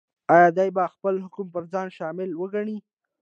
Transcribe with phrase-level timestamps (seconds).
[0.33, 2.77] ایا دی به خپل حکم پر ځان شامل وګڼي؟